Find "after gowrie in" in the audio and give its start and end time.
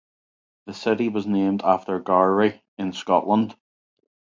1.63-2.91